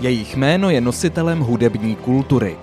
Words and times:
Jejich 0.00 0.36
jméno 0.36 0.70
je 0.70 0.80
nositelem 0.80 1.40
hudební 1.40 1.96
kultury. 1.96 2.56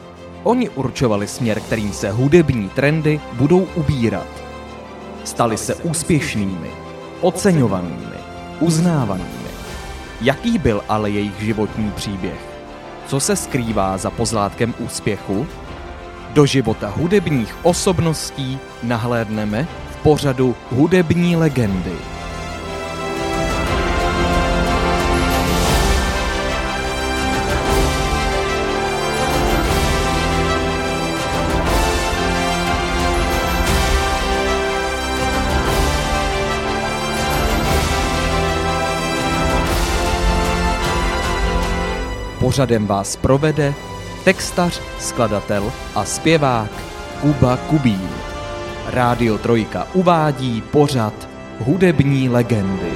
Oni 0.43 0.69
určovali 0.69 1.27
směr, 1.27 1.59
kterým 1.59 1.93
se 1.93 2.11
hudební 2.11 2.69
trendy 2.69 3.19
budou 3.33 3.67
ubírat. 3.75 4.27
Stali 5.23 5.57
se 5.57 5.75
úspěšnými, 5.75 6.71
oceňovanými, 7.21 8.17
uznávanými. 8.59 9.53
Jaký 10.21 10.57
byl 10.57 10.83
ale 10.89 11.09
jejich 11.09 11.41
životní 11.41 11.91
příběh? 11.91 12.39
Co 13.07 13.19
se 13.19 13.35
skrývá 13.35 13.97
za 13.97 14.09
pozlátkem 14.09 14.73
úspěchu? 14.79 15.47
Do 16.33 16.45
života 16.45 16.89
hudebních 16.89 17.55
osobností 17.63 18.59
nahlédneme 18.83 19.67
v 19.91 19.95
pořadu 19.95 20.55
Hudební 20.71 21.35
legendy. 21.35 22.12
Pořadem 42.53 42.87
vás 42.87 43.15
provede 43.15 43.73
textař, 44.23 44.81
skladatel 44.99 45.73
a 45.95 46.05
zpěvák 46.05 46.71
Kuba 47.21 47.57
Kubín. 47.57 48.09
Rádio 48.85 49.37
Trojka 49.37 49.87
uvádí 49.93 50.61
pořad 50.61 51.29
Hudební 51.59 52.29
legendy. 52.29 52.91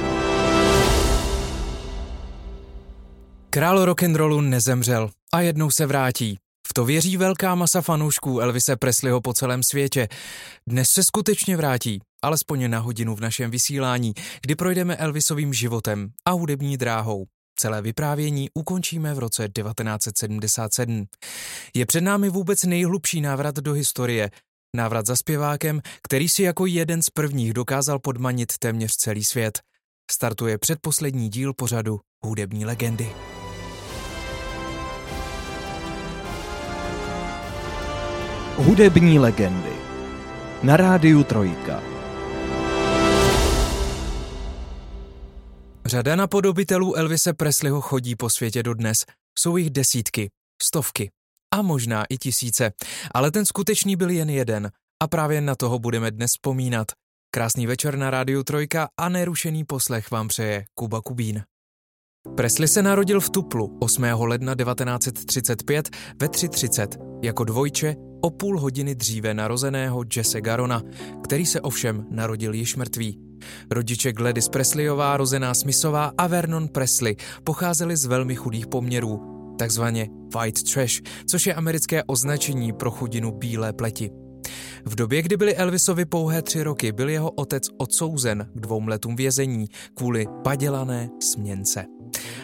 Král 3.50 3.84
rock'n'rollu 3.84 4.40
nezemřel 4.40 5.10
a 5.32 5.40
jednou 5.40 5.70
se 5.70 5.86
vrátí. 5.86 6.36
V 6.68 6.74
to 6.74 6.84
věří 6.84 7.16
velká 7.16 7.54
masa 7.54 7.80
fanoušků 7.80 8.40
Elvise 8.40 8.76
Presleyho 8.76 9.20
po 9.20 9.32
celém 9.32 9.62
světě. 9.62 10.08
Dnes 10.66 10.88
se 10.88 11.04
skutečně 11.04 11.56
vrátí, 11.56 12.00
alespoň 12.22 12.70
na 12.70 12.78
hodinu 12.78 13.16
v 13.16 13.20
našem 13.20 13.50
vysílání, 13.50 14.14
kdy 14.42 14.54
projdeme 14.54 14.96
Elvisovým 14.96 15.54
životem 15.54 16.10
a 16.26 16.30
hudební 16.30 16.76
dráhou. 16.76 17.26
Celé 17.60 17.82
vyprávění 17.82 18.48
ukončíme 18.54 19.14
v 19.14 19.18
roce 19.18 19.48
1977. 19.48 21.06
Je 21.74 21.86
před 21.86 22.00
námi 22.00 22.28
vůbec 22.28 22.62
nejhlubší 22.62 23.20
návrat 23.20 23.56
do 23.56 23.72
historie, 23.72 24.30
návrat 24.76 25.06
za 25.06 25.16
zpěvákem, 25.16 25.80
který 26.02 26.28
si 26.28 26.42
jako 26.42 26.66
jeden 26.66 27.02
z 27.02 27.10
prvních 27.10 27.52
dokázal 27.52 27.98
podmanit 27.98 28.58
téměř 28.58 28.96
celý 28.96 29.24
svět. 29.24 29.60
Startuje 30.10 30.58
předposlední 30.58 31.28
díl 31.28 31.54
pořadu 31.54 32.00
Hudební 32.24 32.64
legendy. 32.64 33.10
Hudební 38.56 39.18
legendy 39.18 39.72
na 40.62 40.76
rádiu 40.76 41.24
Trojka. 41.24 41.97
Řada 45.88 46.16
napodobitelů 46.16 46.94
Elvise 46.94 47.32
Presleyho 47.32 47.80
chodí 47.80 48.16
po 48.16 48.30
světě 48.30 48.62
dodnes. 48.62 48.98
Jsou 49.38 49.56
jich 49.56 49.70
desítky, 49.70 50.30
stovky 50.62 51.10
a 51.54 51.62
možná 51.62 52.04
i 52.10 52.18
tisíce. 52.18 52.72
Ale 53.14 53.30
ten 53.30 53.46
skutečný 53.46 53.96
byl 53.96 54.10
jen 54.10 54.30
jeden 54.30 54.70
a 55.02 55.08
právě 55.08 55.40
na 55.40 55.54
toho 55.54 55.78
budeme 55.78 56.10
dnes 56.10 56.30
vzpomínat. 56.30 56.86
Krásný 57.34 57.66
večer 57.66 57.98
na 57.98 58.10
Rádiu 58.10 58.42
Trojka 58.42 58.88
a 59.00 59.08
nerušený 59.08 59.64
poslech 59.64 60.10
vám 60.10 60.28
přeje 60.28 60.64
Kuba 60.74 61.00
Kubín. 61.00 61.42
Presley 62.36 62.68
se 62.68 62.82
narodil 62.82 63.20
v 63.20 63.30
Tuplu 63.30 63.78
8. 63.80 64.02
ledna 64.02 64.54
1935 64.54 65.88
ve 66.20 66.26
3.30 66.26 67.20
jako 67.22 67.44
dvojče 67.44 67.94
o 68.20 68.30
půl 68.30 68.60
hodiny 68.60 68.94
dříve 68.94 69.34
narozeného 69.34 70.04
Jesse 70.16 70.40
Garona, 70.40 70.82
který 71.24 71.46
se 71.46 71.60
ovšem 71.60 72.06
narodil 72.10 72.54
již 72.54 72.76
mrtvý. 72.76 73.27
Rodiče 73.70 74.12
Gladys 74.12 74.48
Presleyová, 74.48 75.16
rozená 75.16 75.54
Smithová 75.54 76.12
a 76.18 76.26
Vernon 76.26 76.68
Presley 76.68 77.16
pocházeli 77.44 77.96
z 77.96 78.04
velmi 78.04 78.34
chudých 78.34 78.66
poměrů, 78.66 79.20
takzvaně 79.58 80.08
white 80.34 80.62
trash, 80.72 81.00
což 81.26 81.46
je 81.46 81.54
americké 81.54 82.04
označení 82.04 82.72
pro 82.72 82.90
chudinu 82.90 83.30
bílé 83.30 83.72
pleti. 83.72 84.10
V 84.84 84.94
době, 84.94 85.22
kdy 85.22 85.36
byly 85.36 85.56
Elvisovi 85.56 86.04
pouhé 86.04 86.42
tři 86.42 86.62
roky, 86.62 86.92
byl 86.92 87.08
jeho 87.08 87.30
otec 87.30 87.68
odsouzen 87.78 88.48
k 88.54 88.60
dvou 88.60 88.86
letům 88.86 89.16
vězení 89.16 89.66
kvůli 89.94 90.26
padělané 90.44 91.10
směnce. 91.22 91.84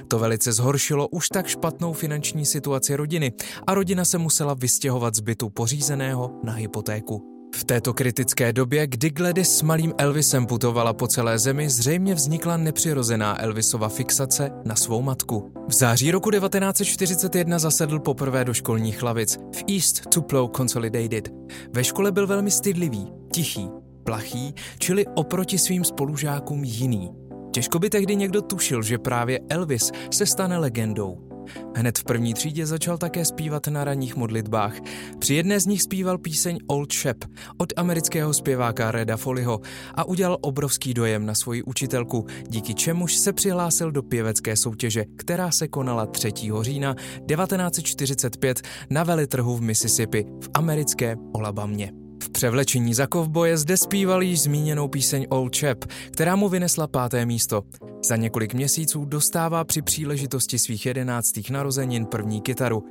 To 0.09 0.19
velice 0.19 0.53
zhoršilo 0.53 1.09
už 1.09 1.29
tak 1.29 1.47
špatnou 1.47 1.93
finanční 1.93 2.47
situaci 2.47 2.97
rodiny 2.97 3.33
a 3.67 3.75
rodina 3.75 4.05
se 4.05 4.19
musela 4.19 4.55
vystěhovat 4.55 5.15
z 5.15 5.21
bytu 5.21 5.51
pořízeného 5.51 6.41
na 6.45 6.53
hypotéku. 6.53 7.34
V 7.55 7.65
této 7.65 7.95
kritické 7.95 8.53
době, 8.53 8.87
kdy 8.87 9.11
Gladys 9.11 9.59
s 9.59 9.63
malým 9.63 9.93
Elvisem 9.99 10.47
putovala 10.47 10.93
po 10.93 11.07
celé 11.07 11.39
zemi, 11.39 11.71
zřejmě 11.71 12.15
vznikla 12.15 12.57
nepřirozená 12.57 13.43
Elvisova 13.43 13.89
fixace 13.89 14.51
na 14.65 14.77
svou 14.77 15.03
matku. 15.03 15.53
V 15.69 15.73
září 15.73 16.11
roku 16.11 16.31
1941 16.31 17.59
zasedl 17.59 17.99
poprvé 17.99 18.45
do 18.45 18.55
školních 18.55 19.03
lavic 19.03 19.37
v 19.37 19.65
East 19.75 20.07
Tupelo 20.07 20.51
Consolidated. 20.57 21.29
Ve 21.73 21.85
škole 21.85 22.13
byl 22.13 22.27
velmi 22.27 22.51
stydlivý, 22.51 23.13
tichý, 23.33 23.69
plachý, 24.05 24.55
čili 24.79 25.07
oproti 25.15 25.59
svým 25.59 25.85
spolužákům 25.85 26.65
jiný. 26.65 27.11
Těžko 27.51 27.79
by 27.79 27.91
tehdy 27.91 28.17
někdo 28.17 28.43
tušil, 28.43 28.83
že 28.83 28.99
právě 28.99 29.41
Elvis 29.51 29.93
se 30.11 30.27
stane 30.27 30.59
legendou. 30.59 31.34
Hned 31.77 31.99
v 31.99 32.05
první 32.05 32.35
třídě 32.35 32.67
začal 32.67 32.99
také 32.99 33.25
zpívat 33.25 33.67
na 33.67 33.85
ranních 33.85 34.17
modlitbách. 34.17 34.75
Při 35.19 35.35
jedné 35.35 35.61
z 35.61 35.67
nich 35.67 35.83
zpíval 35.83 36.19
píseň 36.19 36.59
Old 36.67 36.93
Shep 36.93 37.25
od 37.59 37.73
amerického 37.77 38.35
zpěváka 38.35 38.91
Reda 38.91 39.17
Foleyho 39.17 39.61
a 39.95 40.05
udělal 40.05 40.39
obrovský 40.41 40.95
dojem 40.95 41.27
na 41.27 41.35
svoji 41.35 41.63
učitelku, 41.63 42.27
díky 42.49 42.75
čemuž 42.75 43.17
se 43.17 43.33
přihlásil 43.33 43.93
do 43.93 44.03
pěvecké 44.03 44.57
soutěže, 44.57 45.05
která 45.17 45.51
se 45.51 45.69
konala 45.69 46.07
3. 46.07 46.33
října 46.61 46.95
1945 46.95 48.61
na 48.91 49.05
velitrhu 49.05 49.57
v 49.57 49.63
Mississippi 49.63 50.27
v 50.41 50.51
americké 50.55 51.17
Olabamě. 51.33 52.04
V 52.23 52.31
převlečení 52.31 52.95
za 52.95 53.07
kovboje 53.07 53.59
zde 53.59 53.77
zpíval 53.77 54.23
již 54.23 54.43
zmíněnou 54.43 54.89
píseň 54.89 55.27
Old 55.31 55.57
Chap, 55.57 55.85
která 56.11 56.37
mu 56.37 56.49
vynesla 56.49 56.87
páté 56.87 57.27
místo. 57.27 57.63
Za 58.09 58.17
několik 58.17 58.55
měsíců 58.55 59.05
dostává 59.05 59.65
při 59.65 59.83
příležitosti 59.83 60.59
svých 60.59 60.87
jedenáctých 60.87 61.51
narozenin 61.51 62.07
první 62.07 62.41
kytaru, 62.41 62.85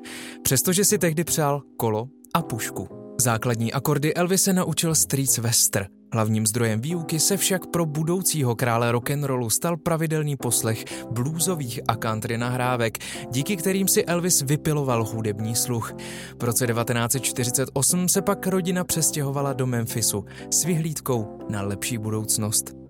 přestože 0.44 0.86
si 0.86 0.98
tehdy 0.98 1.24
přál 1.24 1.62
kolo 1.78 2.08
a 2.34 2.42
pušku. 2.42 2.88
Základní 3.22 3.74
akordy 3.74 4.14
Elvis 4.14 4.44
se 4.44 4.54
naučil 4.54 4.96
strýc 4.96 5.38
Wester– 5.38 5.88
Hlavním 6.14 6.48
zdrojem 6.48 6.82
výuky 6.82 7.20
se 7.20 7.38
však 7.38 7.66
pro 7.66 7.86
budoucího 7.86 8.56
krále 8.56 8.92
rock'n'rollu 8.92 9.50
stal 9.50 9.78
pravidelný 9.78 10.36
poslech 10.36 10.86
bluesových 11.12 11.80
a 11.88 11.96
country 11.96 12.38
nahrávek, 12.38 12.98
díky 13.32 13.58
kterým 13.58 13.88
si 13.88 14.06
Elvis 14.06 14.42
vypiloval 14.42 15.06
hudební 15.06 15.56
sluch. 15.56 15.94
V 16.40 16.44
roce 16.44 16.68
1948 16.68 18.10
se 18.10 18.22
pak 18.22 18.48
rodina 18.48 18.84
přestěhovala 18.84 19.54
do 19.54 19.68
Memphisu 19.68 20.26
s 20.52 20.64
vyhlídkou 20.64 21.40
na 21.50 21.62
lepší 21.62 21.98
budoucnost. 21.98 22.83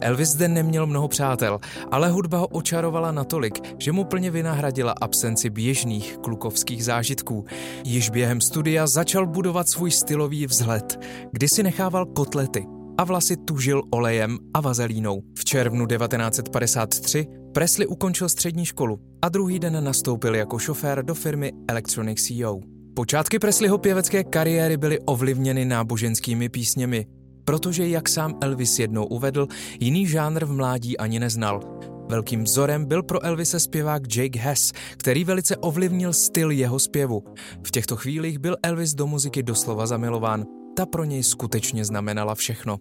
Elvis 0.00 0.28
zde 0.28 0.48
neměl 0.48 0.86
mnoho 0.86 1.08
přátel, 1.08 1.58
ale 1.90 2.10
hudba 2.10 2.38
ho 2.38 2.46
očarovala 2.46 3.12
natolik, 3.12 3.60
že 3.78 3.92
mu 3.92 4.04
plně 4.04 4.30
vynahradila 4.30 4.94
absenci 5.00 5.50
běžných 5.50 6.16
klukovských 6.16 6.84
zážitků. 6.84 7.44
Již 7.84 8.10
během 8.10 8.40
studia 8.40 8.86
začal 8.86 9.26
budovat 9.26 9.68
svůj 9.68 9.90
stylový 9.90 10.46
vzhled, 10.46 11.00
kdy 11.32 11.48
si 11.48 11.62
nechával 11.62 12.06
kotlety 12.06 12.66
a 12.98 13.04
vlasy 13.04 13.36
tužil 13.36 13.82
olejem 13.90 14.38
a 14.54 14.60
vazelínou. 14.60 15.22
V 15.38 15.44
červnu 15.44 15.86
1953 15.86 17.26
Presley 17.54 17.86
ukončil 17.86 18.28
střední 18.28 18.66
školu 18.66 18.98
a 19.22 19.28
druhý 19.28 19.58
den 19.58 19.84
nastoupil 19.84 20.34
jako 20.34 20.58
šofér 20.58 21.04
do 21.04 21.14
firmy 21.14 21.52
Electronic 21.68 22.22
CEO. 22.22 22.60
Počátky 22.96 23.38
Presleyho 23.38 23.78
pěvecké 23.78 24.24
kariéry 24.24 24.76
byly 24.76 24.98
ovlivněny 24.98 25.64
náboženskými 25.64 26.48
písněmi, 26.48 27.06
protože, 27.44 27.88
jak 27.88 28.08
sám 28.08 28.38
Elvis 28.40 28.78
jednou 28.78 29.06
uvedl, 29.06 29.48
jiný 29.80 30.06
žánr 30.06 30.44
v 30.44 30.52
mládí 30.52 30.98
ani 30.98 31.20
neznal. 31.20 31.60
Velkým 32.08 32.44
vzorem 32.44 32.84
byl 32.84 33.02
pro 33.02 33.24
Elvise 33.24 33.60
zpěvák 33.60 34.16
Jake 34.16 34.38
Hess, 34.38 34.72
který 34.96 35.24
velice 35.24 35.56
ovlivnil 35.56 36.12
styl 36.12 36.50
jeho 36.50 36.78
zpěvu. 36.78 37.24
V 37.66 37.70
těchto 37.70 37.96
chvílích 37.96 38.38
byl 38.38 38.56
Elvis 38.62 38.94
do 38.94 39.06
muziky 39.06 39.42
doslova 39.42 39.86
zamilován. 39.86 40.44
Ta 40.76 40.86
pro 40.86 41.04
něj 41.04 41.22
skutečně 41.22 41.84
znamenala 41.84 42.34
všechno. 42.34 42.76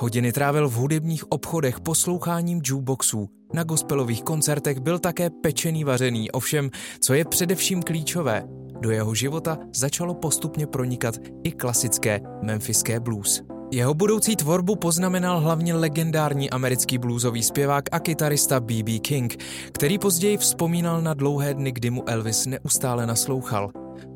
Hodiny 0.00 0.32
trávil 0.32 0.68
v 0.68 0.72
hudebních 0.72 1.32
obchodech 1.32 1.80
posloucháním 1.80 2.60
jukeboxů. 2.64 3.28
Na 3.54 3.64
gospelových 3.64 4.22
koncertech 4.22 4.78
byl 4.78 4.98
také 4.98 5.30
pečený 5.30 5.84
vařený, 5.84 6.30
ovšem, 6.30 6.70
co 7.00 7.14
je 7.14 7.24
především 7.24 7.82
klíčové, 7.82 8.44
do 8.80 8.90
jeho 8.90 9.14
života 9.14 9.58
začalo 9.74 10.14
postupně 10.14 10.66
pronikat 10.66 11.14
i 11.44 11.52
klasické 11.52 12.20
memphiské 12.42 13.00
blues. 13.00 13.42
Jeho 13.70 13.94
budoucí 13.94 14.36
tvorbu 14.36 14.76
poznamenal 14.76 15.40
hlavně 15.40 15.74
legendární 15.74 16.50
americký 16.50 16.98
bluesový 16.98 17.42
zpěvák 17.42 17.84
a 17.92 17.98
kytarista 17.98 18.60
B.B. 18.60 18.98
King, 18.98 19.36
který 19.72 19.98
později 19.98 20.36
vzpomínal 20.36 21.02
na 21.02 21.14
dlouhé 21.14 21.54
dny, 21.54 21.72
kdy 21.72 21.90
mu 21.90 22.08
Elvis 22.08 22.46
neustále 22.46 23.06
naslouchal. 23.06 23.70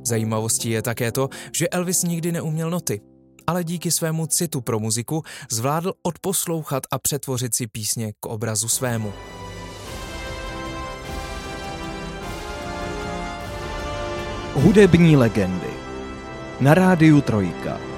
Zajímavostí 0.06 0.70
je 0.70 0.82
také 0.82 1.12
to, 1.12 1.28
že 1.54 1.68
Elvis 1.68 2.02
nikdy 2.02 2.32
neuměl 2.32 2.70
noty, 2.70 3.00
ale 3.46 3.64
díky 3.64 3.90
svému 3.90 4.26
citu 4.26 4.60
pro 4.60 4.80
muziku 4.80 5.22
zvládl 5.50 5.92
odposlouchat 6.02 6.82
a 6.90 6.98
přetvořit 6.98 7.54
si 7.54 7.66
písně 7.66 8.12
k 8.20 8.26
obrazu 8.26 8.68
svému. 8.68 9.12
Hudební 14.54 15.16
legendy 15.16 15.70
na 16.60 16.74
rádiu 16.74 17.20
Trojka. 17.20 17.91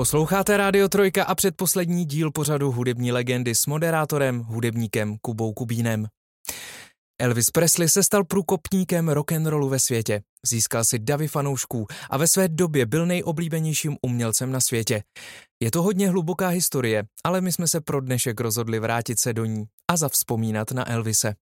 Posloucháte 0.00 0.56
Rádio 0.56 0.88
Trojka 0.88 1.24
a 1.24 1.34
předposlední 1.34 2.04
díl 2.04 2.30
pořadu 2.30 2.72
Hudební 2.72 3.12
legendy 3.12 3.54
s 3.54 3.66
moderátorem, 3.66 4.40
hudebníkem 4.40 5.16
Kubou 5.18 5.52
Kubínem. 5.52 6.06
Elvis 7.18 7.50
Presley 7.50 7.88
se 7.88 8.02
stal 8.02 8.24
průkopníkem 8.24 9.08
rock'n'rollu 9.08 9.68
ve 9.68 9.78
světě. 9.78 10.22
Získal 10.46 10.84
si 10.84 10.98
davy 10.98 11.28
fanoušků 11.28 11.86
a 12.10 12.16
ve 12.16 12.26
své 12.26 12.48
době 12.48 12.86
byl 12.86 13.06
nejoblíbenějším 13.06 13.96
umělcem 14.02 14.52
na 14.52 14.60
světě. 14.60 15.02
Je 15.62 15.70
to 15.70 15.82
hodně 15.82 16.08
hluboká 16.08 16.48
historie, 16.48 17.04
ale 17.24 17.40
my 17.40 17.52
jsme 17.52 17.68
se 17.68 17.80
pro 17.80 18.00
dnešek 18.00 18.40
rozhodli 18.40 18.78
vrátit 18.78 19.18
se 19.18 19.32
do 19.32 19.44
ní 19.44 19.64
a 19.90 19.96
zavzpomínat 19.96 20.72
na 20.72 20.90
Elvise. 20.90 21.34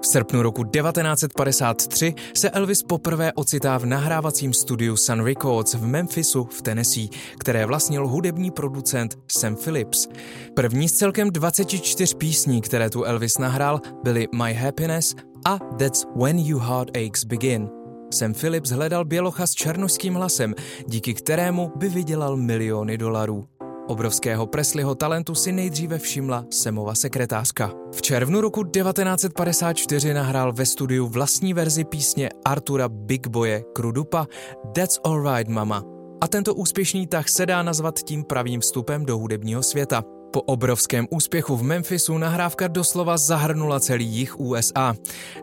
V 0.00 0.06
srpnu 0.06 0.42
roku 0.42 0.64
1953 0.64 2.14
se 2.34 2.50
Elvis 2.50 2.82
poprvé 2.82 3.32
ocitá 3.32 3.78
v 3.78 3.86
nahrávacím 3.86 4.52
studiu 4.52 4.96
Sun 4.96 5.24
Records 5.24 5.74
v 5.74 5.86
Memphisu 5.86 6.44
v 6.44 6.62
Tennessee, 6.62 7.08
které 7.38 7.66
vlastnil 7.66 8.08
hudební 8.08 8.50
producent 8.50 9.18
Sam 9.32 9.56
Phillips. 9.56 10.08
První 10.54 10.88
z 10.88 10.92
celkem 10.92 11.30
24 11.30 12.14
písní, 12.14 12.60
které 12.60 12.90
tu 12.90 13.04
Elvis 13.04 13.38
nahrál, 13.38 13.80
byly 14.02 14.28
My 14.34 14.54
Happiness 14.54 15.14
a 15.46 15.58
That's 15.58 16.06
When 16.16 16.38
You 16.38 16.58
Heart 16.58 16.96
Aches 16.96 17.24
Begin. 17.24 17.68
Sam 18.14 18.34
Phillips 18.34 18.70
hledal 18.70 19.04
bělocha 19.04 19.46
s 19.46 19.52
černožským 19.52 20.14
hlasem, 20.14 20.54
díky 20.88 21.14
kterému 21.14 21.72
by 21.76 21.88
vydělal 21.88 22.36
miliony 22.36 22.98
dolarů. 22.98 23.59
Obrovského 23.90 24.46
Presleyho 24.46 24.94
talentu 24.94 25.34
si 25.34 25.52
nejdříve 25.52 25.98
všimla 25.98 26.44
Semova 26.50 26.94
sekretářka. 26.94 27.72
V 27.92 28.02
červnu 28.02 28.40
roku 28.40 28.64
1954 28.64 30.14
nahrál 30.14 30.52
ve 30.52 30.66
studiu 30.66 31.06
vlastní 31.06 31.54
verzi 31.54 31.84
písně 31.84 32.28
Artura 32.44 32.88
Big 32.88 33.26
Boye 33.26 33.62
Krudupa 33.74 34.26
That's 34.74 34.98
Alright 35.04 35.48
Mama. 35.48 35.84
A 36.20 36.28
tento 36.28 36.54
úspěšný 36.54 37.06
tah 37.06 37.28
se 37.28 37.46
dá 37.46 37.62
nazvat 37.62 38.00
tím 38.02 38.24
pravým 38.24 38.60
vstupem 38.60 39.06
do 39.06 39.18
hudebního 39.18 39.62
světa. 39.62 40.02
Po 40.32 40.42
obrovském 40.42 41.06
úspěchu 41.10 41.56
v 41.56 41.62
Memphisu 41.62 42.18
nahrávka 42.18 42.68
doslova 42.68 43.18
zahrnula 43.18 43.80
celý 43.80 44.06
jich 44.06 44.40
USA. 44.40 44.94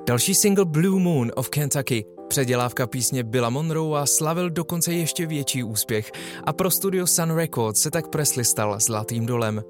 Další 0.08 0.36
single 0.36 0.66
Blue 0.66 1.00
Moon 1.00 1.32
of 1.36 1.50
Kentucky 1.50 2.06
Předělávka 2.28 2.88
písně 2.88 3.24
Billa 3.24 3.50
Monroe 3.50 4.02
a 4.02 4.06
slavil 4.06 4.50
dokonce 4.50 4.94
ještě 4.94 5.26
větší 5.26 5.64
úspěch 5.64 6.12
a 6.44 6.54
pro 6.54 6.72
studio 6.72 7.08
Sun 7.08 7.36
Records 7.36 7.82
se 7.82 7.92
tak 7.92 8.08
Presley 8.08 8.46
stal 8.46 8.78
zlatým 8.80 9.26
dolem. 9.26 9.64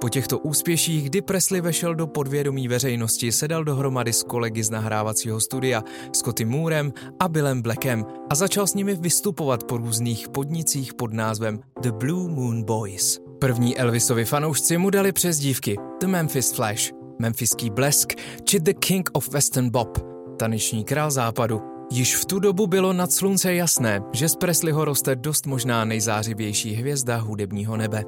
Po 0.00 0.08
těchto 0.08 0.38
úspěších, 0.38 1.10
kdy 1.10 1.22
Presley 1.22 1.60
vešel 1.60 1.94
do 1.94 2.06
podvědomí 2.06 2.68
veřejnosti, 2.68 3.32
sedal 3.32 3.64
dohromady 3.64 4.12
s 4.12 4.22
kolegy 4.22 4.62
z 4.62 4.70
nahrávacího 4.70 5.40
studia, 5.40 5.82
Scotty 6.12 6.44
Moorem 6.44 6.92
a 7.20 7.28
Billem 7.28 7.62
Blackem 7.62 8.04
a 8.30 8.34
začal 8.34 8.66
s 8.66 8.74
nimi 8.74 8.94
vystupovat 8.94 9.64
po 9.64 9.76
různých 9.76 10.28
podnicích 10.28 10.94
pod 10.94 11.12
názvem 11.12 11.60
The 11.80 11.92
Blue 11.92 12.28
Moon 12.28 12.62
Boys. 12.64 13.18
První 13.38 13.78
Elvisovi 13.78 14.24
fanoušci 14.24 14.78
mu 14.78 14.90
dali 14.90 15.12
přezdívky 15.12 15.76
The 16.00 16.06
Memphis 16.06 16.52
Flash, 16.52 16.92
Memphiský 17.18 17.70
blesk 17.70 18.12
či 18.44 18.60
The 18.60 18.74
King 18.74 19.10
of 19.12 19.28
Western 19.28 19.70
Bob, 19.70 19.98
taneční 20.38 20.84
král 20.84 21.10
západu 21.10 21.75
Již 21.90 22.16
v 22.16 22.24
tu 22.24 22.38
dobu 22.38 22.66
bylo 22.66 22.92
nad 22.92 23.12
slunce 23.12 23.54
jasné, 23.54 24.00
že 24.12 24.28
z 24.28 24.36
Presleyho 24.36 24.84
roste 24.84 25.16
dost 25.16 25.46
možná 25.46 25.84
nejzářivější 25.84 26.74
hvězda 26.74 27.16
hudebního 27.16 27.76
nebe. 27.76 28.04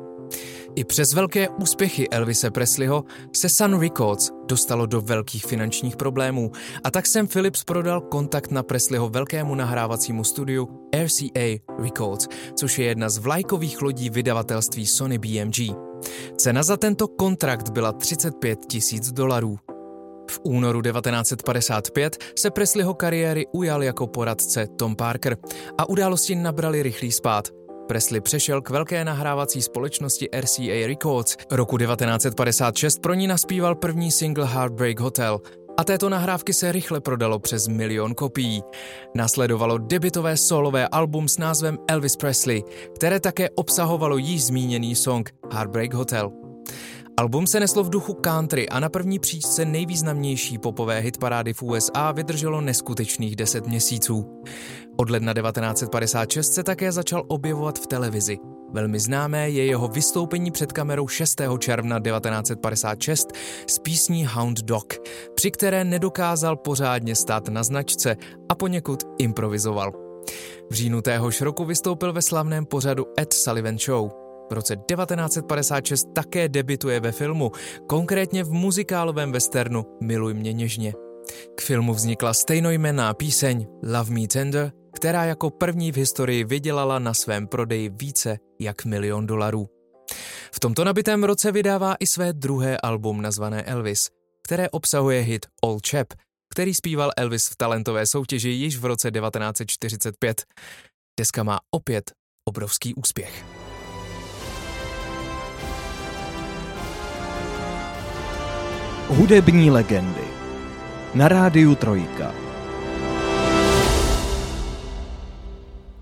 I 0.75 0.85
přes 0.85 1.15
velké 1.15 1.49
úspěchy 1.49 2.09
Elvise 2.11 2.51
Presleyho 2.51 3.05
se 3.37 3.49
Sun 3.49 3.81
Records 3.81 4.31
dostalo 4.49 4.87
do 4.87 5.01
velkých 5.01 5.47
finančních 5.47 5.97
problémů 5.97 6.53
a 6.85 6.91
tak 6.91 7.07
jsem 7.07 7.27
Philips 7.27 7.65
prodal 7.65 8.01
kontakt 8.01 8.51
na 8.51 8.63
Presleyho 8.63 9.09
velkému 9.09 9.55
nahrávacímu 9.55 10.25
studiu 10.25 10.69
RCA 11.05 11.59
Records, 11.79 12.27
což 12.55 12.79
je 12.79 12.87
jedna 12.87 13.09
z 13.09 13.19
vlajkových 13.19 13.83
lodí 13.83 14.11
vydavatelství 14.11 14.87
Sony 14.87 15.19
BMG. 15.19 15.75
Cena 16.37 16.63
za 16.63 16.77
tento 16.77 17.09
kontrakt 17.09 17.71
byla 17.71 17.93
35 17.93 18.59
tisíc 18.67 19.13
dolarů. 19.13 19.59
V 20.31 20.41
únoru 20.43 20.83
1955 20.83 22.17
se 22.39 22.51
Presleyho 22.51 22.95
kariéry 22.95 23.47
ujal 23.53 23.83
jako 23.83 24.07
poradce 24.07 24.67
Tom 24.67 24.97
Parker 24.97 25.37
a 25.79 25.89
události 25.89 26.35
nabrali 26.35 26.83
rychlý 26.83 27.13
spát. 27.13 27.49
Presley 27.89 28.21
přešel 28.21 28.63
k 28.63 28.71
velké 28.71 29.05
nahrávací 29.05 29.63
společnosti 29.63 30.29
RCA 30.41 30.87
Records. 30.87 31.37
Roku 31.51 31.79
1956 31.79 32.99
pro 32.99 33.15
ní 33.15 33.27
naspíval 33.27 33.75
první 33.75 34.11
single 34.11 34.47
Heartbreak 34.47 35.01
Hotel 35.01 35.41
a 35.79 35.85
této 35.85 36.09
nahrávky 36.09 36.53
se 36.53 36.73
rychle 36.73 37.01
prodalo 37.01 37.39
přes 37.39 37.69
milion 37.69 38.15
kopií. 38.15 38.63
Následovalo 39.15 39.79
debitové 39.79 40.37
solové 40.37 40.89
album 40.89 41.29
s 41.29 41.39
názvem 41.39 41.79
Elvis 41.89 42.17
Presley, 42.17 42.63
které 42.95 43.21
také 43.21 43.51
obsahovalo 43.51 44.17
již 44.17 44.45
zmíněný 44.45 44.95
song 44.95 45.31
Heartbreak 45.53 45.95
Hotel. 45.95 46.48
Album 47.19 47.47
se 47.47 47.61
neslo 47.61 47.85
v 47.85 47.91
duchu 47.91 48.15
country 48.15 48.69
a 48.69 48.81
na 48.81 48.88
první 48.88 49.19
příčce 49.19 49.65
nejvýznamnější 49.65 50.59
popové 50.59 50.99
hitparády 50.99 51.53
v 51.53 51.62
USA 51.62 52.12
vydrželo 52.12 52.61
neskutečných 52.61 53.37
10 53.37 53.67
měsíců. 53.67 54.43
Od 54.97 55.11
ledna 55.11 55.35
1956 55.35 56.53
se 56.53 56.62
také 56.62 56.93
začal 56.93 57.25
objevovat 57.29 57.79
v 57.79 57.87
televizi. 57.87 58.38
Velmi 58.73 59.00
známé 59.00 59.50
je 59.50 59.65
jeho 59.67 59.88
vystoupení 59.88 60.50
před 60.50 60.73
kamerou 60.73 61.09
6. 61.09 61.41
června 61.59 62.00
1956 62.00 63.29
s 63.67 63.79
písní 63.79 64.26
Hound 64.26 64.61
Dog, 64.61 64.94
při 65.35 65.50
které 65.50 65.85
nedokázal 65.85 66.56
pořádně 66.56 67.15
stát 67.15 67.49
na 67.49 67.62
značce 67.62 68.17
a 68.49 68.55
poněkud 68.55 69.03
improvizoval. 69.19 69.93
V 70.70 70.75
říjnu 70.75 71.03
téhož 71.03 71.41
roku 71.41 71.65
vystoupil 71.65 72.12
ve 72.12 72.23
slavném 72.23 72.67
pořadu 72.67 73.05
Ed 73.20 73.32
Sullivan 73.32 73.79
Show. 73.79 74.28
V 74.50 74.53
roce 74.53 74.77
1956 74.77 76.09
také 76.15 76.49
debituje 76.49 77.00
ve 77.00 77.12
filmu, 77.12 77.51
konkrétně 77.87 78.44
v 78.44 78.53
muzikálovém 78.53 79.32
westernu 79.32 79.84
Miluj 80.03 80.34
mě 80.34 80.53
něžně. 80.53 80.94
K 81.55 81.61
filmu 81.61 81.94
vznikla 81.94 82.34
stejnojmenná 82.34 83.15
píseň 83.15 83.67
Love 83.82 84.11
Me 84.11 84.27
Tender, 84.27 84.72
která 84.94 85.25
jako 85.25 85.51
první 85.51 85.93
v 85.93 85.96
historii 85.96 86.44
vydělala 86.44 86.99
na 86.99 87.15
svém 87.15 87.46
prodeji 87.46 87.89
více 87.89 88.39
jak 88.61 88.84
milion 88.84 89.27
dolarů. 89.27 89.67
V 90.55 90.61
tomto 90.61 90.84
nabitém 90.84 91.25
roce 91.25 91.53
vydává 91.53 91.94
i 92.01 92.06
své 92.06 92.32
druhé 92.32 92.77
album 92.77 93.22
nazvané 93.22 93.63
Elvis, 93.63 94.08
které 94.44 94.70
obsahuje 94.70 95.20
hit 95.20 95.46
All 95.63 95.79
Chap, 95.91 96.06
který 96.53 96.75
zpíval 96.75 97.11
Elvis 97.17 97.49
v 97.49 97.56
talentové 97.56 98.06
soutěži 98.06 98.49
již 98.49 98.77
v 98.77 98.84
roce 98.84 99.11
1945. 99.11 100.44
Deska 101.20 101.43
má 101.43 101.58
opět 101.70 102.11
obrovský 102.49 102.94
úspěch. 102.94 103.57
Hudební 109.08 109.70
legendy 109.70 110.24
na 111.15 111.29
rádiu 111.29 111.74
Trojka. 111.74 112.34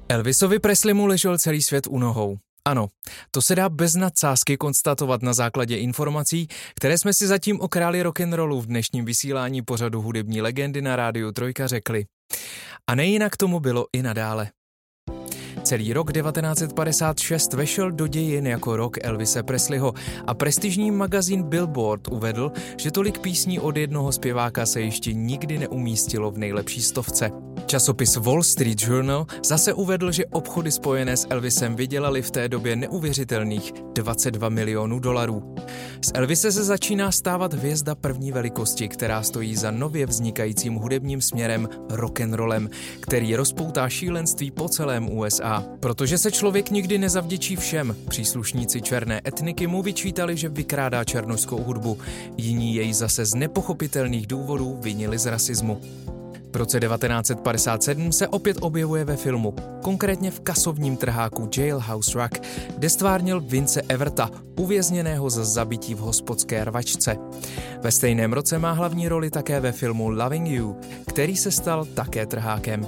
Elvisovi 0.08 0.58
Presleymu 0.58 1.06
ležel 1.06 1.38
celý 1.38 1.62
svět 1.62 1.86
u 1.86 1.98
nohou. 1.98 2.36
Ano, 2.64 2.86
to 3.30 3.42
se 3.42 3.54
dá 3.54 3.68
bez 3.68 3.94
nadsázky 3.94 4.56
konstatovat 4.56 5.22
na 5.22 5.34
základě 5.34 5.76
informací, 5.76 6.48
které 6.76 6.98
jsme 6.98 7.14
si 7.14 7.26
zatím 7.26 7.60
o 7.60 7.68
králi 7.68 8.02
rock'n'rollu 8.02 8.60
v 8.60 8.66
dnešním 8.66 9.04
vysílání 9.04 9.62
pořadu 9.62 10.02
hudební 10.02 10.40
legendy 10.40 10.82
na 10.82 10.96
rádiu 10.96 11.32
Trojka 11.32 11.66
řekli. 11.66 12.04
A 12.86 12.94
nejinak 12.94 13.36
tomu 13.36 13.60
bylo 13.60 13.86
i 13.92 14.02
nadále. 14.02 14.50
Celý 15.66 15.92
rok 15.92 16.12
1956 16.12 17.52
vešel 17.52 17.90
do 17.90 18.06
dějin 18.06 18.46
jako 18.46 18.76
rok 18.76 18.96
Elvise 19.02 19.42
Presleyho 19.42 19.94
a 20.26 20.34
prestižní 20.34 20.90
magazín 20.90 21.42
Billboard 21.42 22.08
uvedl, 22.08 22.52
že 22.76 22.90
tolik 22.90 23.18
písní 23.18 23.60
od 23.60 23.76
jednoho 23.76 24.12
zpěváka 24.12 24.66
se 24.66 24.80
ještě 24.80 25.12
nikdy 25.12 25.58
neumístilo 25.58 26.30
v 26.30 26.38
nejlepší 26.38 26.82
stovce. 26.82 27.30
Časopis 27.66 28.16
Wall 28.16 28.42
Street 28.42 28.82
Journal 28.82 29.26
zase 29.44 29.74
uvedl, 29.74 30.12
že 30.12 30.26
obchody 30.26 30.72
spojené 30.72 31.16
s 31.16 31.26
Elvisem 31.30 31.76
vydělali 31.76 32.22
v 32.22 32.30
té 32.30 32.48
době 32.48 32.76
neuvěřitelných 32.76 33.72
22 33.94 34.48
milionů 34.48 34.98
dolarů. 34.98 35.54
Z 36.04 36.10
Elvise 36.14 36.52
se 36.52 36.64
začíná 36.64 37.12
stávat 37.12 37.54
hvězda 37.54 37.94
první 37.94 38.32
velikosti, 38.32 38.88
která 38.88 39.22
stojí 39.22 39.56
za 39.56 39.70
nově 39.70 40.06
vznikajícím 40.06 40.74
hudebním 40.74 41.20
směrem 41.20 41.68
rock'n'rollem, 41.90 42.70
který 43.00 43.36
rozpoutá 43.36 43.88
šílenství 43.88 44.50
po 44.50 44.68
celém 44.68 45.10
USA. 45.10 45.55
Protože 45.80 46.18
se 46.18 46.30
člověk 46.30 46.70
nikdy 46.70 46.98
nezavděčí 46.98 47.56
všem, 47.56 47.96
příslušníci 48.08 48.82
černé 48.82 49.20
etniky 49.26 49.66
mu 49.66 49.82
vyčítali, 49.82 50.36
že 50.36 50.48
vykrádá 50.48 51.04
černožskou 51.04 51.62
hudbu. 51.62 51.98
Jiní 52.36 52.74
jej 52.74 52.92
zase 52.92 53.24
z 53.24 53.34
nepochopitelných 53.34 54.26
důvodů 54.26 54.78
vinili 54.80 55.18
z 55.18 55.26
rasismu. 55.26 55.80
V 56.56 56.58
roce 56.58 56.80
1957 56.80 58.12
se 58.12 58.28
opět 58.28 58.56
objevuje 58.60 59.04
ve 59.04 59.16
filmu, 59.16 59.54
konkrétně 59.82 60.30
v 60.30 60.40
kasovním 60.40 60.96
trháku 60.96 61.50
Jailhouse 61.56 62.18
Rock, 62.18 62.40
kde 62.76 62.90
stvárnil 62.90 63.40
Vince 63.40 63.82
Everta, 63.82 64.30
uvězněného 64.58 65.30
za 65.30 65.44
zabití 65.44 65.94
v 65.94 65.98
hospodské 65.98 66.64
rvačce. 66.64 67.16
Ve 67.80 67.90
stejném 67.92 68.32
roce 68.32 68.58
má 68.58 68.72
hlavní 68.72 69.08
roli 69.08 69.30
také 69.30 69.60
ve 69.60 69.72
filmu 69.72 70.08
Loving 70.08 70.48
You, 70.48 70.76
který 71.06 71.36
se 71.36 71.50
stal 71.50 71.84
také 71.84 72.26
trhákem. 72.26 72.86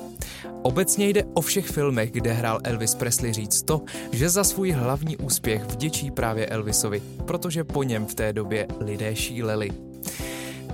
Obecně 0.63 1.09
jde 1.09 1.25
o 1.35 1.41
všech 1.41 1.67
filmech, 1.67 2.11
kde 2.11 2.33
hrál 2.33 2.59
Elvis 2.65 2.95
Presley 2.95 3.33
říct 3.33 3.63
to, 3.63 3.83
že 4.13 4.31
za 4.31 4.45
svůj 4.45 4.71
hlavní 4.71 5.17
úspěch 5.17 5.65
vděčí 5.65 6.11
právě 6.11 6.47
Elvisovi, 6.47 7.03
protože 7.27 7.65
po 7.65 7.83
něm 7.83 8.07
v 8.07 8.15
té 8.15 8.33
době 8.33 8.67
lidé 8.81 9.17
šíleli. 9.17 9.88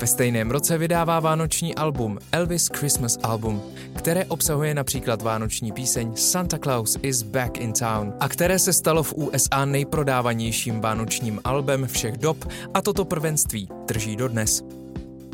Ve 0.01 0.07
stejném 0.07 0.51
roce 0.51 0.79
vydává 0.79 1.21
vánoční 1.21 1.75
album 1.75 2.19
Elvis 2.33 2.67
Christmas 2.67 3.19
Album, 3.23 3.63
které 3.97 4.25
obsahuje 4.25 4.75
například 4.75 5.23
vánoční 5.23 5.73
píseň 5.73 6.17
Santa 6.17 6.59
Claus 6.59 6.99
is 7.03 7.23
Back 7.23 7.59
in 7.59 7.73
Town 7.73 8.15
a 8.21 8.29
které 8.29 8.59
se 8.59 8.73
stalo 8.73 9.03
v 9.03 9.13
USA 9.13 9.65
nejprodávanějším 9.65 10.81
vánočním 10.81 11.41
albem 11.45 11.87
všech 11.87 12.17
dob 12.17 12.45
a 12.75 12.83
toto 12.83 13.05
prvenství 13.05 13.69
drží 13.87 14.17
dodnes. 14.17 14.84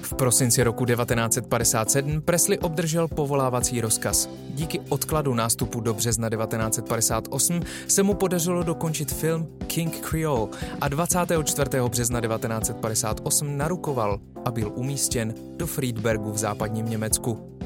V 0.02 0.14
prosinci 0.14 0.62
roku 0.62 0.84
1957 0.84 2.20
Presley 2.20 2.58
obdržel 2.58 3.08
povolávací 3.08 3.80
rozkaz. 3.80 4.28
Díky 4.54 4.80
odkladu 4.88 5.34
nástupu 5.34 5.80
do 5.80 5.94
března 5.94 6.30
1958 6.30 7.60
se 7.88 8.02
mu 8.02 8.14
podařilo 8.14 8.62
dokončit 8.62 9.12
film 9.12 9.48
King 9.66 10.00
Creole 10.00 10.48
a 10.80 10.88
24. 10.88 11.70
března 11.88 12.20
1958 12.20 13.56
narukoval 13.56 14.20
a 14.44 14.50
byl 14.50 14.72
umístěn 14.74 15.34
do 15.56 15.66
Friedbergu 15.66 16.32
v 16.32 16.38
západním 16.38 16.88
Německu. 16.88 17.59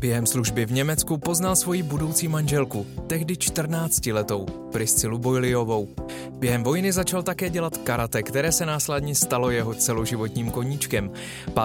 Během 0.00 0.26
služby 0.26 0.66
v 0.66 0.72
Německu 0.72 1.18
poznal 1.18 1.56
svoji 1.56 1.82
budoucí 1.82 2.28
manželku, 2.28 2.86
tehdy 3.06 3.34
14-letou, 3.34 4.46
Priscilu 4.72 5.18
Boiliovou. 5.18 5.88
Během 6.30 6.62
vojny 6.62 6.92
začal 6.92 7.22
také 7.22 7.50
dělat 7.50 7.76
karate, 7.76 8.22
které 8.22 8.52
se 8.52 8.66
následně 8.66 9.14
stalo 9.14 9.50
jeho 9.50 9.74
celoživotním 9.74 10.50
koníčkem. 10.50 11.10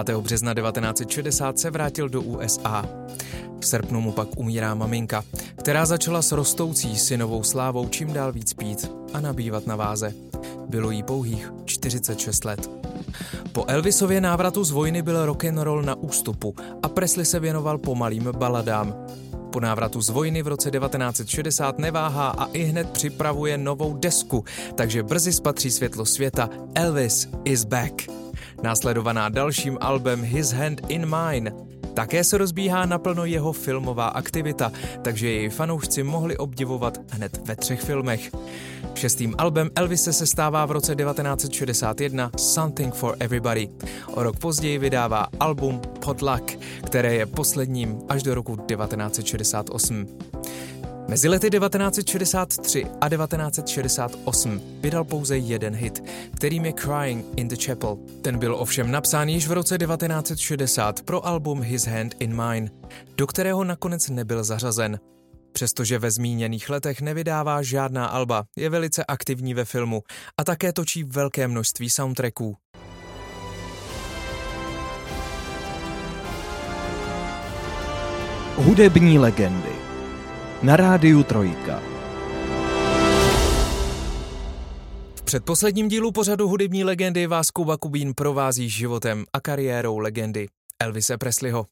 5. 0.04 0.16
března 0.16 0.54
1960 0.54 1.58
se 1.58 1.70
vrátil 1.70 2.08
do 2.08 2.22
USA. 2.22 2.86
V 3.60 3.66
srpnu 3.66 4.00
mu 4.00 4.12
pak 4.12 4.28
umírá 4.36 4.74
maminka, 4.74 5.24
která 5.58 5.86
začala 5.86 6.22
s 6.22 6.32
rostoucí 6.32 6.98
synovou 6.98 7.42
slávou 7.42 7.88
čím 7.88 8.12
dál 8.12 8.32
víc 8.32 8.52
pít 8.52 8.90
a 9.12 9.20
nabývat 9.20 9.66
na 9.66 9.76
váze. 9.76 10.14
Bylo 10.68 10.90
jí 10.90 11.02
pouhých 11.02 11.52
46 11.64 12.44
let. 12.44 12.81
Po 13.52 13.64
Elvisově 13.68 14.20
návratu 14.20 14.64
z 14.64 14.70
vojny 14.70 15.02
byl 15.02 15.26
rock 15.26 15.44
and 15.44 15.58
roll 15.58 15.82
na 15.82 15.94
ústupu 15.94 16.54
a 16.82 16.88
Presley 16.88 17.24
se 17.24 17.40
věnoval 17.40 17.78
pomalým 17.78 18.28
baladám. 18.38 18.94
Po 19.52 19.60
návratu 19.60 20.00
z 20.00 20.08
vojny 20.08 20.42
v 20.42 20.48
roce 20.48 20.70
1960 20.70 21.78
neváhá 21.78 22.28
a 22.28 22.44
i 22.52 22.62
hned 22.62 22.90
připravuje 22.90 23.58
novou 23.58 23.96
desku, 23.96 24.44
takže 24.74 25.02
brzy 25.02 25.32
spatří 25.32 25.70
světlo 25.70 26.06
světa 26.06 26.50
Elvis 26.74 27.28
is 27.44 27.64
back. 27.64 28.02
Následovaná 28.62 29.28
dalším 29.28 29.78
albem 29.80 30.22
His 30.22 30.52
Hand 30.52 30.80
in 30.88 31.06
Mine. 31.16 31.52
Také 31.94 32.24
se 32.24 32.38
rozbíhá 32.38 32.86
naplno 32.86 33.24
jeho 33.24 33.52
filmová 33.52 34.06
aktivita, 34.08 34.72
takže 35.02 35.30
jej 35.30 35.48
fanoušci 35.48 36.02
mohli 36.02 36.36
obdivovat 36.36 36.98
hned 37.10 37.48
ve 37.48 37.56
třech 37.56 37.80
filmech. 37.80 38.30
Šestým 38.94 39.34
albem 39.38 39.70
Elvise 39.74 40.12
se 40.12 40.26
stává 40.26 40.66
v 40.66 40.70
roce 40.70 40.94
1961 40.94 42.30
Something 42.36 42.94
for 42.94 43.16
Everybody. 43.20 43.68
O 44.06 44.22
rok 44.22 44.38
později 44.38 44.78
vydává 44.78 45.26
album 45.40 45.80
Potluck, 46.04 46.58
které 46.86 47.14
je 47.14 47.26
posledním 47.26 47.98
až 48.08 48.22
do 48.22 48.34
roku 48.34 48.56
1968. 48.56 50.06
Mezi 51.08 51.28
lety 51.28 51.50
1963 51.50 52.86
a 53.00 53.08
1968 53.08 54.60
vydal 54.80 55.04
pouze 55.04 55.38
jeden 55.38 55.74
hit, 55.74 56.04
kterým 56.36 56.64
je 56.64 56.72
Crying 56.72 57.24
in 57.36 57.48
the 57.48 57.56
Chapel. 57.64 57.98
Ten 58.22 58.38
byl 58.38 58.54
ovšem 58.54 58.90
napsán 58.90 59.28
již 59.28 59.48
v 59.48 59.52
roce 59.52 59.78
1960 59.78 61.02
pro 61.02 61.26
album 61.26 61.62
His 61.62 61.86
Hand 61.86 62.14
in 62.18 62.42
Mine, 62.42 62.70
do 63.16 63.26
kterého 63.26 63.64
nakonec 63.64 64.08
nebyl 64.08 64.44
zařazen. 64.44 64.98
Přestože 65.52 65.98
ve 65.98 66.10
zmíněných 66.10 66.70
letech 66.70 67.00
nevydává 67.00 67.62
žádná 67.62 68.06
alba, 68.06 68.44
je 68.56 68.70
velice 68.70 69.04
aktivní 69.04 69.54
ve 69.54 69.64
filmu 69.64 70.02
a 70.38 70.44
také 70.44 70.72
točí 70.72 71.04
velké 71.04 71.48
množství 71.48 71.90
soundtracků. 71.90 72.56
Hudební 78.56 79.18
legendy 79.18 79.72
na 80.62 80.76
rádiu 80.76 81.22
Trojka. 81.22 81.82
V 85.14 85.22
předposledním 85.24 85.88
dílu 85.88 86.12
pořadu 86.12 86.48
Hudební 86.48 86.84
legendy 86.84 87.26
vás 87.26 87.50
Kuba 87.50 87.76
Kubín 87.76 88.14
provází 88.14 88.68
životem 88.68 89.24
a 89.32 89.40
kariérou 89.40 89.98
legendy 89.98 90.46
Elvise 90.80 91.18
Presleyho. 91.18 91.66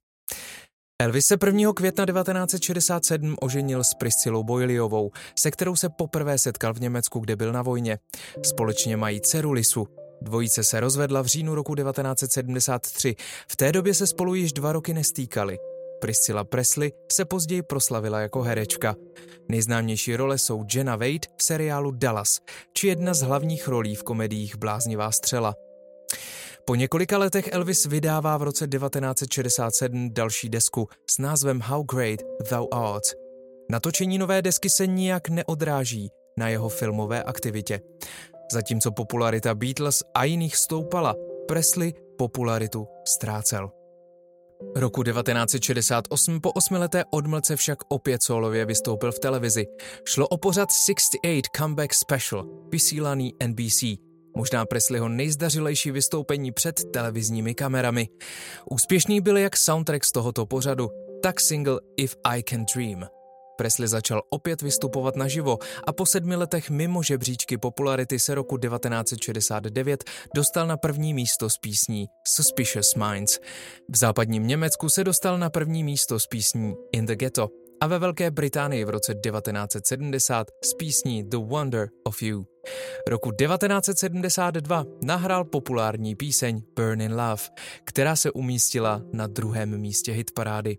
Elvis 1.00 1.26
se 1.26 1.37
1. 1.47 1.73
května 1.73 2.07
1967 2.07 3.37
oženil 3.40 3.85
s 3.85 3.95
Priscilou 3.95 4.42
Boiliovou, 4.42 5.11
se 5.38 5.50
kterou 5.50 5.76
se 5.76 5.88
poprvé 5.88 6.38
setkal 6.38 6.75
v 6.75 6.80
Německu, 6.80 7.19
kde 7.19 7.37
byl 7.37 7.52
na 7.52 7.62
vojně. 7.62 7.99
Společně 8.47 8.97
mají 8.97 9.21
dceru 9.21 9.52
Lisu. 9.52 9.87
Dvojice 10.23 10.64
se 10.64 10.80
rozvedla 10.80 11.23
v 11.23 11.26
říjnu 11.26 11.54
roku 11.54 11.75
1973. 11.75 13.16
V 13.49 13.57
té 13.57 13.73
době 13.73 13.95
se 13.95 14.07
spolu 14.07 14.35
již 14.35 14.52
dva 14.52 14.73
roky 14.73 14.95
nestýkali. 14.95 15.59
Priscilla 16.00 16.45
Presley 16.45 16.92
se 17.12 17.25
později 17.25 17.62
proslavila 17.62 18.21
jako 18.21 18.42
herečka. 18.42 18.97
Nejznámější 19.49 20.16
role 20.16 20.38
jsou 20.38 20.64
Jenna 20.75 20.97
Wade 20.97 21.28
v 21.37 21.42
seriálu 21.42 21.90
Dallas, 21.90 22.40
či 22.75 22.87
jedna 22.88 23.14
z 23.14 23.21
hlavních 23.21 23.69
rolí 23.69 23.95
v 23.95 24.02
komediích 24.02 24.57
Bláznivá 24.57 25.12
střela. 25.12 25.54
Po 26.71 26.75
několika 26.75 27.19
letech 27.19 27.49
Elvis 27.53 27.87
vydává 27.87 28.37
v 28.37 28.43
roce 28.43 28.69
1967 28.69 30.15
další 30.15 30.49
desku 30.49 30.89
s 31.11 31.19
názvem 31.19 31.61
How 31.61 31.85
Great 31.85 32.21
Thou 32.50 32.69
Art. 32.73 33.03
Natočení 33.71 34.19
nové 34.19 34.43
desky 34.43 34.71
se 34.71 34.87
nijak 34.87 35.29
neodráží 35.29 36.09
na 36.39 36.49
jeho 36.49 36.69
filmové 36.69 37.23
aktivitě. 37.23 37.81
Zatímco 38.53 38.93
popularita 38.93 39.55
Beatles 39.55 40.03
a 40.15 40.25
jiných 40.25 40.57
stoupala, 40.57 41.15
Presley 41.49 41.93
popularitu 42.19 42.87
ztrácel. 43.09 43.71
Roku 44.77 45.03
1968 45.03 46.41
po 46.41 46.53
osmileté 46.53 47.05
odmlce 47.11 47.57
však 47.57 47.79
opět 47.89 48.23
solově 48.23 48.65
vystoupil 48.65 49.12
v 49.12 49.19
televizi. 49.19 49.67
Šlo 50.05 50.29
o 50.29 50.37
pořad 50.39 50.69
68 50.73 51.43
Comeback 51.57 51.95
Special, 51.95 52.47
vysílaný 52.73 53.35
NBC. 53.47 54.10
Možná 54.37 54.67
Presleyho 54.67 55.09
nejzdařilejší 55.09 55.91
vystoupení 55.91 56.53
před 56.53 56.81
televizními 56.93 57.55
kamerami. 57.55 58.09
Úspěšný 58.71 59.21
byl 59.21 59.37
jak 59.37 59.57
soundtrack 59.57 60.05
z 60.05 60.13
tohoto 60.13 60.47
pořadu, 60.47 60.91
tak 61.23 61.41
single 61.41 61.81
If 61.97 62.17
I 62.25 62.43
Can 62.43 62.65
Dream. 62.75 63.07
Presley 63.61 63.89
začal 63.89 64.23
opět 64.31 64.63
vystupovat 64.63 65.17
naživo 65.17 65.59
a 65.87 65.93
po 65.93 66.07
sedmi 66.07 66.37
letech 66.37 66.71
mimo 66.71 67.03
žebříčky 67.03 67.59
popularity 67.59 68.19
se 68.19 68.35
roku 68.35 68.59
1969 68.59 70.05
dostal 70.35 70.67
na 70.67 70.77
první 70.77 71.15
místo 71.15 71.51
s 71.51 71.59
písní 71.59 72.07
Suspicious 72.37 72.95
Minds. 72.95 73.39
V 73.89 73.97
západním 73.97 74.47
Německu 74.47 74.89
se 74.89 75.05
dostal 75.05 75.39
na 75.39 75.51
první 75.51 75.85
místo 75.85 76.21
s 76.21 76.27
písní 76.27 76.75
In 76.93 77.07
the 77.07 77.17
Ghetto 77.17 77.49
a 77.81 77.87
ve 77.87 77.99
Velké 77.99 78.31
Británii 78.31 78.85
v 78.85 78.91
roce 78.91 79.15
1970 79.15 80.47
s 80.65 80.75
písní 80.75 81.25
The 81.25 81.37
Wonder 81.37 81.89
of 82.05 82.23
You. 82.23 82.47
Roku 83.09 83.31
1972 83.31 84.85
nahrál 85.05 85.45
populární 85.45 86.15
píseň 86.15 86.63
Burn 86.77 87.01
in 87.01 87.13
Love, 87.13 87.43
která 87.85 88.17
se 88.17 88.31
umístila 88.31 89.03
na 89.13 89.27
druhém 89.27 89.79
místě 89.79 90.13
hitparády. 90.13 90.79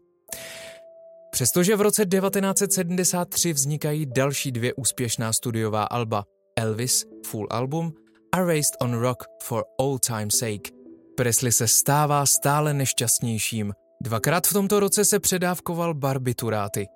Přestože 1.31 1.75
v 1.75 1.81
roce 1.81 2.05
1973 2.05 3.53
vznikají 3.53 4.05
další 4.05 4.51
dvě 4.51 4.73
úspěšná 4.73 5.33
studiová 5.33 5.83
alba 5.83 6.25
Elvis, 6.55 7.05
Full 7.27 7.47
Album 7.49 7.93
a 8.31 8.39
Raised 8.39 8.75
on 8.81 8.93
Rock 8.93 9.23
for 9.43 9.63
All 9.79 9.99
Time 9.99 10.31
Sake, 10.31 10.81
Presley 11.17 11.51
se 11.51 11.67
stává 11.67 12.25
stále 12.25 12.73
nešťastnějším. 12.73 13.73
Dvakrát 14.03 14.47
v 14.47 14.53
tomto 14.53 14.79
roce 14.79 15.05
se 15.05 15.19
předávkoval 15.19 15.93
barbituráty. 15.93 16.87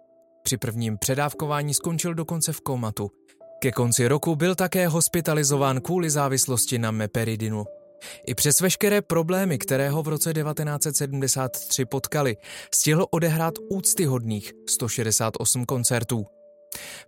Při 0.44 0.58
prvním 0.58 0.98
předávkování 0.98 1.74
skončil 1.74 2.14
dokonce 2.14 2.54
v 2.54 2.62
komatu. 2.62 3.12
Ke 3.62 3.72
konci 3.72 4.08
roku 4.08 4.36
byl 4.36 4.56
také 4.56 4.88
hospitalizován 4.88 5.82
kvůli 5.82 6.10
závislosti 6.10 6.80
na 6.80 6.92
meperidinu. 6.92 7.66
I 8.28 8.36
přes 8.36 8.62
veškeré 8.62 9.02
problémy, 9.02 9.58
které 9.58 9.90
ho 9.90 10.04
v 10.04 10.08
roce 10.08 10.34
1973 10.34 11.86
potkali, 11.86 12.38
stihl 12.76 13.06
odehrát 13.12 13.54
úctyhodných 13.70 14.52
168 14.70 15.66
koncertů. 15.66 16.26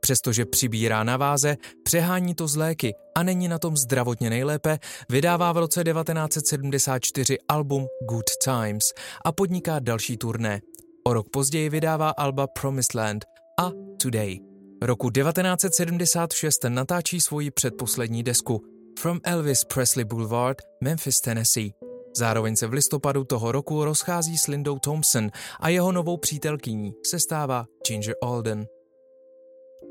Přestože 0.08 0.46
přibírá 0.46 1.04
na 1.04 1.18
váze, 1.18 1.58
přehání 1.84 2.36
to 2.36 2.48
z 2.48 2.56
léky 2.56 2.94
a 3.16 3.24
není 3.24 3.48
na 3.48 3.60
tom 3.60 3.78
zdravotně 3.78 4.30
nejlépe, 4.30 4.80
vydává 5.10 5.52
v 5.52 5.58
roce 5.58 5.84
1974 5.84 7.38
album 7.50 7.88
Good 8.10 8.26
Times 8.44 8.84
a 9.26 9.32
podniká 9.32 9.80
další 9.80 10.18
turné. 10.18 10.62
O 11.08 11.14
rok 11.14 11.30
později 11.30 11.70
vydává 11.70 12.10
alba 12.10 12.48
Promised 12.48 12.94
Land 12.94 13.26
a 13.60 13.72
Today. 14.02 14.40
Roku 14.82 15.10
1976 15.10 16.64
natáčí 16.70 17.22
svoji 17.22 17.52
předposlední 17.52 18.24
desku 18.24 18.62
From 19.00 19.20
Elvis 19.24 19.64
Presley 19.64 20.06
Boulevard, 20.06 20.58
Memphis, 20.84 21.22
Tennessee. 21.22 21.72
Zároveň 22.18 22.56
se 22.56 22.68
v 22.68 22.74
listopadu 22.74 23.24
toho 23.24 23.52
roku 23.52 23.84
rozchází 23.84 24.38
s 24.38 24.48
Lindou 24.48 24.80
Thompson 24.80 25.30
a 25.60 25.70
jeho 25.70 25.92
novou 25.92 26.18
přítelkyní 26.18 26.94
se 27.06 27.20
stává 27.20 27.66
Ginger 27.88 28.16
Alden. 28.24 28.68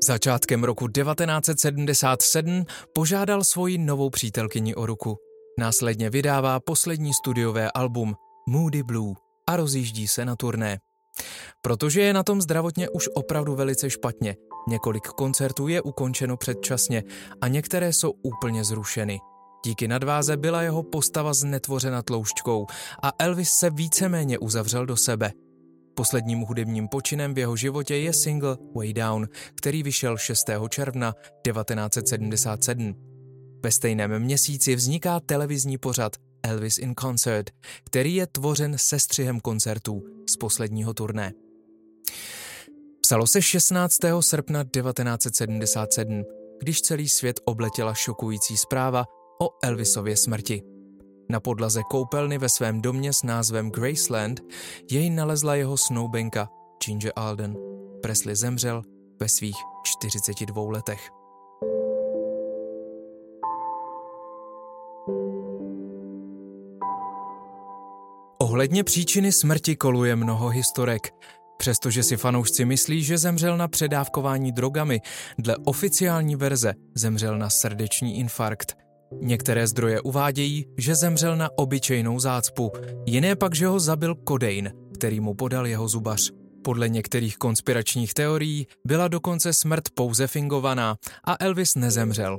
Začátkem 0.03 0.63
roku 0.63 0.87
1977 0.87 2.65
požádal 2.93 3.43
svoji 3.43 3.77
novou 3.77 4.09
přítelkyni 4.09 4.75
o 4.75 4.85
ruku. 4.85 5.17
Následně 5.59 6.09
vydává 6.09 6.59
poslední 6.59 7.13
studiové 7.13 7.71
album 7.71 8.15
Moody 8.49 8.83
Blue 8.83 9.13
a 9.47 9.55
rozjíždí 9.55 10.07
se 10.07 10.25
na 10.25 10.35
turné. 10.35 10.79
Protože 11.61 12.01
je 12.01 12.13
na 12.13 12.23
tom 12.23 12.41
zdravotně 12.41 12.89
už 12.89 13.09
opravdu 13.15 13.55
velice 13.55 13.89
špatně, 13.89 14.35
několik 14.67 15.07
koncertů 15.07 15.67
je 15.67 15.81
ukončeno 15.81 16.37
předčasně 16.37 17.03
a 17.41 17.47
některé 17.47 17.93
jsou 17.93 18.11
úplně 18.23 18.63
zrušeny. 18.63 19.19
Díky 19.65 19.87
nadváze 19.87 20.37
byla 20.37 20.61
jeho 20.61 20.83
postava 20.83 21.33
znetvořena 21.33 22.01
tloušťkou 22.01 22.65
a 23.03 23.11
Elvis 23.19 23.49
se 23.49 23.69
víceméně 23.69 24.39
uzavřel 24.39 24.85
do 24.85 24.97
sebe. 24.97 25.31
Posledním 25.97 26.39
hudebním 26.39 26.87
počinem 26.87 27.33
v 27.33 27.37
jeho 27.37 27.55
životě 27.55 27.95
je 27.95 28.13
single 28.13 28.57
Way 28.75 28.93
Down, 28.93 29.27
který 29.55 29.83
vyšel 29.83 30.17
6. 30.17 30.49
června 30.69 31.15
1977. 31.41 32.95
Ve 33.63 33.71
stejném 33.71 34.19
měsíci 34.19 34.75
vzniká 34.75 35.19
televizní 35.19 35.77
pořad 35.77 36.15
Elvis 36.43 36.77
in 36.77 36.93
Concert, 36.95 37.49
který 37.83 38.15
je 38.15 38.27
tvořen 38.27 38.75
se 38.77 38.99
střihem 38.99 39.39
koncertů 39.39 40.03
z 40.29 40.37
posledního 40.37 40.93
turné. 40.93 41.33
Psalo 43.01 43.27
se 43.27 43.41
16. 43.41 43.95
srpna 44.19 44.63
1977, 44.63 46.23
když 46.59 46.81
celý 46.81 47.09
svět 47.09 47.39
obletěla 47.45 47.93
šokující 47.93 48.57
zpráva 48.57 49.05
o 49.41 49.49
Elvisově 49.63 50.17
smrti. 50.17 50.76
Na 51.29 51.39
podlaze 51.39 51.83
koupelny 51.83 52.37
ve 52.37 52.49
svém 52.49 52.81
domě 52.81 53.13
s 53.13 53.23
názvem 53.23 53.71
Graceland 53.71 54.41
jej 54.91 55.09
nalezla 55.09 55.55
jeho 55.55 55.77
snoubenka 55.77 56.49
Ginger 56.85 57.11
Alden. 57.15 57.55
Presley 58.01 58.35
zemřel 58.35 58.83
ve 59.19 59.29
svých 59.29 59.55
42 59.83 60.71
letech. 60.71 61.09
Ohledně 68.39 68.83
příčiny 68.83 69.31
smrti 69.31 69.75
koluje 69.75 70.15
mnoho 70.15 70.49
historek. 70.49 71.13
Přestože 71.57 72.03
si 72.03 72.17
fanoušci 72.17 72.65
myslí, 72.65 73.03
že 73.03 73.17
zemřel 73.17 73.57
na 73.57 73.67
předávkování 73.67 74.51
drogami, 74.51 75.01
dle 75.37 75.57
oficiální 75.65 76.35
verze 76.35 76.73
zemřel 76.95 77.37
na 77.37 77.49
srdeční 77.49 78.17
infarkt. 78.17 78.86
Některé 79.21 79.67
zdroje 79.67 80.01
uvádějí, 80.01 80.65
že 80.77 80.95
zemřel 80.95 81.37
na 81.37 81.49
obyčejnou 81.57 82.19
zácpu, 82.19 82.71
jiné 83.05 83.35
pak, 83.35 83.55
že 83.55 83.67
ho 83.67 83.79
zabil 83.79 84.15
kodein, 84.15 84.71
který 84.93 85.19
mu 85.19 85.33
podal 85.33 85.67
jeho 85.67 85.87
zubař. 85.87 86.31
Podle 86.63 86.89
některých 86.89 87.37
konspiračních 87.37 88.13
teorií 88.13 88.67
byla 88.85 89.07
dokonce 89.07 89.53
smrt 89.53 89.83
pouze 89.93 90.27
fingovaná 90.27 90.95
a 91.23 91.35
Elvis 91.39 91.75
nezemřel. 91.75 92.37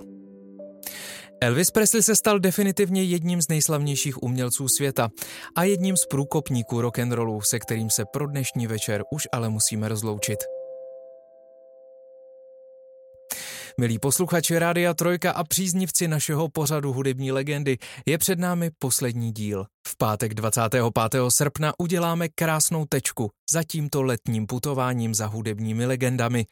Elvis 1.41 1.71
Presley 1.71 2.03
se 2.03 2.17
stal 2.17 2.39
definitivně 2.39 3.03
jedním 3.03 3.43
z 3.43 3.49
nejslavnějších 3.49 4.23
umělců 4.23 4.69
světa 4.69 5.09
a 5.57 5.65
jedním 5.65 5.97
z 5.97 6.07
průkopníků 6.07 6.81
rock'n'rollu, 6.81 7.41
se 7.41 7.59
kterým 7.59 7.91
se 7.91 8.05
pro 8.13 8.27
dnešní 8.27 8.67
večer 8.67 9.03
už 9.13 9.29
ale 9.33 9.49
musíme 9.49 9.89
rozloučit. 9.89 10.39
Milí 13.81 13.99
posluchači 13.99 14.59
Rádia 14.59 14.95
Trojka 14.95 15.33
a 15.33 15.45
příznivci 15.45 16.09
našeho 16.09 16.49
pořadu 16.49 16.93
hudební 16.93 17.33
legendy, 17.33 17.79
je 18.07 18.19
před 18.19 18.39
námi 18.39 18.71
poslední 18.79 19.33
díl. 19.33 19.67
V 19.89 19.97
pátek 19.97 20.35
25. 20.35 20.85
srpna 21.37 21.73
uděláme 21.79 22.29
krásnou 22.29 22.87
tečku 22.87 23.31
za 23.53 23.63
tímto 23.63 24.03
letním 24.03 24.47
putováním 24.47 25.15
za 25.15 25.27
hudebními 25.27 25.87
legendami. 25.87 26.47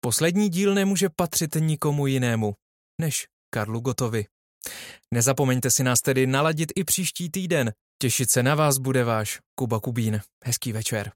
Poslední 0.00 0.48
díl 0.48 0.74
nemůže 0.74 1.08
patřit 1.16 1.54
nikomu 1.54 2.06
jinému 2.06 2.54
než 3.00 3.26
Karlu 3.54 3.80
Gotovi. 3.80 4.24
Nezapomeňte 5.14 5.70
si 5.70 5.84
nás 5.84 6.00
tedy 6.00 6.26
naladit 6.26 6.72
i 6.76 6.84
příští 6.84 7.30
týden. 7.30 7.72
Těšit 8.02 8.30
se 8.30 8.42
na 8.42 8.54
vás 8.54 8.78
bude 8.78 9.04
váš 9.04 9.38
Kuba 9.54 9.80
Kubín. 9.80 10.20
Hezký 10.44 10.72
večer. 10.72 11.12